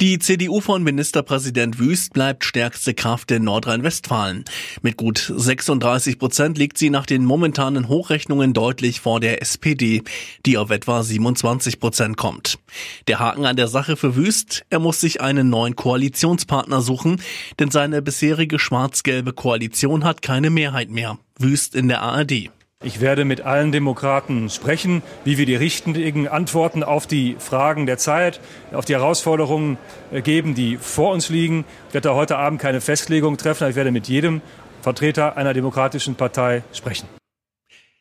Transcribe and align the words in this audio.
Die 0.00 0.18
CDU 0.18 0.60
von 0.60 0.82
Ministerpräsident 0.82 1.78
Wüst 1.78 2.14
bleibt 2.14 2.44
stärkste 2.44 2.94
Kraft 2.94 3.30
in 3.30 3.44
Nordrhein-Westfalen. 3.44 4.44
Mit 4.82 4.96
gut 4.96 5.32
36 5.36 6.18
Prozent 6.18 6.58
liegt 6.58 6.78
sie 6.78 6.90
nach 6.90 7.06
den 7.06 7.24
momentanen 7.24 7.86
Hochrechnungen 7.86 8.54
deutlich 8.54 9.00
vor 9.00 9.20
der 9.20 9.40
SPD, 9.40 10.02
die 10.46 10.58
auf 10.58 10.70
etwa 10.70 11.04
27 11.04 11.78
Prozent 11.78 12.16
kommt. 12.16 12.58
Der 13.06 13.20
Haken 13.20 13.46
an 13.46 13.54
der 13.54 13.68
Sache 13.68 13.96
für 13.96 14.16
Wüst, 14.16 14.64
er 14.68 14.80
muss 14.80 15.00
sich 15.00 15.20
einen 15.20 15.48
neuen 15.48 15.76
Koalitionspartner 15.76 16.82
suchen, 16.82 17.22
denn 17.60 17.70
seine 17.70 18.02
bisherige 18.02 18.58
schwarz-gelbe 18.58 19.32
Koalition 19.32 20.02
hat 20.02 20.22
keine 20.22 20.50
Mehrheit 20.50 20.90
mehr. 20.90 21.18
Wüst 21.38 21.76
in 21.76 21.86
der 21.86 22.02
ARD. 22.02 22.50
Ich 22.84 23.00
werde 23.00 23.24
mit 23.24 23.40
allen 23.40 23.72
Demokraten 23.72 24.50
sprechen, 24.50 25.02
wie 25.24 25.38
wir 25.38 25.46
die 25.46 25.56
richtigen 25.56 26.28
Antworten 26.28 26.82
auf 26.82 27.06
die 27.06 27.34
Fragen 27.38 27.86
der 27.86 27.96
Zeit, 27.96 28.40
auf 28.74 28.84
die 28.84 28.92
Herausforderungen 28.92 29.78
äh, 30.12 30.20
geben, 30.20 30.54
die 30.54 30.76
vor 30.76 31.12
uns 31.12 31.30
liegen. 31.30 31.64
Ich 31.88 31.94
werde 31.94 32.14
heute 32.14 32.36
Abend 32.36 32.60
keine 32.60 32.82
Festlegung 32.82 33.38
treffen, 33.38 33.64
aber 33.64 33.70
ich 33.70 33.76
werde 33.76 33.90
mit 33.90 34.06
jedem 34.06 34.42
Vertreter 34.82 35.38
einer 35.38 35.54
demokratischen 35.54 36.14
Partei 36.14 36.62
sprechen. 36.74 37.08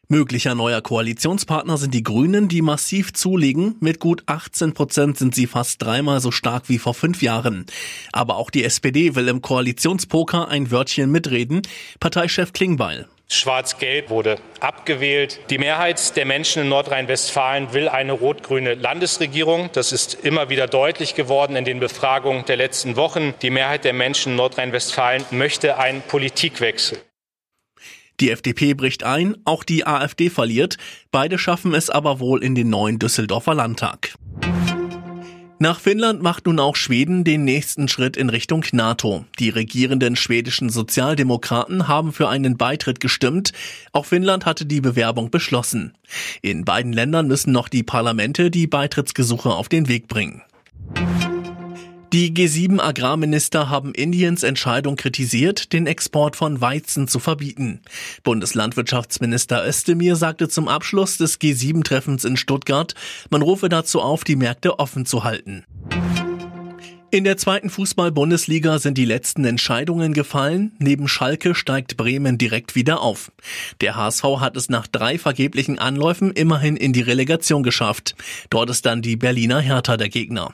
Möglicher 0.10 0.54
neuer 0.54 0.82
Koalitionspartner 0.82 1.78
sind 1.78 1.94
die 1.94 2.04
Grünen, 2.04 2.50
die 2.50 2.62
massiv 2.62 3.14
zulegen. 3.14 3.78
Mit 3.80 4.02
gut 4.02 4.24
18 4.26 4.74
Prozent 4.74 5.18
sind 5.18 5.34
sie 5.34 5.48
fast 5.48 5.82
dreimal 5.82 6.20
so 6.20 6.30
stark 6.30 6.68
wie 6.68 6.78
vor 6.78 6.94
fünf 6.94 7.22
Jahren. 7.22 7.66
Aber 8.12 8.36
auch 8.36 8.50
die 8.50 8.66
SPD 8.66 9.16
will 9.16 9.30
im 9.30 9.42
Koalitionspoker 9.42 10.50
ein 10.50 10.72
Wörtchen 10.72 11.10
mitreden. 11.10 11.62
Parteichef 12.02 12.52
Klingbeil. 12.52 13.08
Schwarz-Gelb 13.34 14.10
wurde 14.10 14.38
abgewählt. 14.60 15.40
Die 15.50 15.58
Mehrheit 15.58 16.16
der 16.16 16.26
Menschen 16.26 16.64
in 16.64 16.70
Nordrhein-Westfalen 16.70 17.74
will 17.74 17.90
eine 17.90 18.14
rot-grüne 18.14 18.76
Landesregierung. 18.76 19.70
Das 19.74 19.92
ist 19.92 20.14
immer 20.24 20.50
wieder 20.50 20.68
deutlich 20.68 21.16
geworden 21.16 21.56
in 21.56 21.66
den 21.66 21.80
Befragungen 21.80 22.46
der 22.46 22.58
letzten 22.58 22.96
Wochen. 22.96 23.34
Die 23.42 23.50
Mehrheit 23.50 23.84
der 23.84 23.94
Menschen 23.94 24.34
in 24.34 24.36
Nordrhein-Westfalen 24.38 25.26
möchte 25.32 25.78
einen 25.78 26.02
Politikwechsel. 26.02 27.00
Die 28.20 28.30
FDP 28.30 28.74
bricht 28.74 29.04
ein, 29.04 29.36
auch 29.44 29.64
die 29.64 29.86
AfD 29.86 30.30
verliert. 30.30 30.78
Beide 31.12 31.38
schaffen 31.38 31.74
es 31.74 31.90
aber 31.90 32.20
wohl 32.20 32.44
in 32.44 32.56
den 32.56 32.70
neuen 32.70 33.00
Düsseldorfer 33.00 33.56
Landtag. 33.56 34.14
Nach 35.64 35.80
Finnland 35.80 36.22
macht 36.22 36.46
nun 36.46 36.60
auch 36.60 36.76
Schweden 36.76 37.24
den 37.24 37.46
nächsten 37.46 37.88
Schritt 37.88 38.18
in 38.18 38.28
Richtung 38.28 38.66
NATO. 38.74 39.24
Die 39.40 39.48
regierenden 39.48 40.18
schwedischen 40.18 40.68
Sozialdemokraten 40.68 41.88
haben 41.88 42.12
für 42.12 42.28
einen 42.28 42.58
Beitritt 42.58 43.00
gestimmt. 43.00 43.54
Auch 43.94 44.06
Finnland 44.06 44.46
hatte 44.46 44.66
die 44.66 44.82
Bewerbung 44.82 45.32
beschlossen. 45.32 45.94
In 46.42 46.66
beiden 46.66 46.92
Ländern 46.92 47.30
müssen 47.30 47.54
noch 47.54 47.70
die 47.70 47.84
Parlamente 47.84 48.52
die 48.52 48.68
Beitrittsgesuche 48.68 49.52
auf 49.52 49.70
den 49.70 49.88
Weg 49.88 50.10
bringen. 50.10 50.42
Die 52.14 52.32
G7 52.32 52.80
Agrarminister 52.80 53.72
haben 53.72 53.96
Indiens 53.96 54.44
Entscheidung 54.44 54.98
kritisiert, 54.98 55.74
den 55.74 55.88
Export 55.88 56.36
von 56.36 56.62
Weizen 56.62 57.08
zu 57.08 57.18
verbieten. 57.18 57.82
Bundeslandwirtschaftsminister 58.24 59.68
Özdemir 59.68 60.16
sagte 60.16 60.48
zum 60.48 60.68
Abschluss 60.68 61.18
des 61.18 61.42
G7-Treffens 61.42 62.24
in 62.24 62.38
Stuttgart, 62.38 62.94
man 63.32 63.42
rufe 63.42 63.68
dazu 63.68 64.00
auf, 64.00 64.24
die 64.24 64.36
Märkte 64.36 64.78
offen 64.78 65.08
zu 65.08 65.24
halten. 65.24 65.64
In 67.10 67.24
der 67.24 67.38
zweiten 67.38 67.72
Fußball-Bundesliga 67.72 68.78
sind 68.78 69.00
die 69.00 69.06
letzten 69.06 69.44
Entscheidungen 69.44 70.14
gefallen. 70.14 70.74
Neben 70.78 71.08
Schalke 71.08 71.56
steigt 71.56 71.98
Bremen 71.98 72.38
direkt 72.38 72.76
wieder 72.76 73.02
auf. 73.02 73.32
Der 73.82 73.96
HSV 73.96 74.24
hat 74.40 74.56
es 74.56 74.70
nach 74.70 74.86
drei 74.86 75.18
vergeblichen 75.18 75.80
Anläufen 75.80 76.32
immerhin 76.32 76.78
in 76.78 76.94
die 76.94 77.02
Relegation 77.02 77.64
geschafft. 77.64 78.14
Dort 78.52 78.70
ist 78.70 78.86
dann 78.86 79.02
die 79.02 79.16
Berliner 79.16 79.60
Hertha 79.60 79.98
der 79.98 80.10
Gegner. 80.10 80.54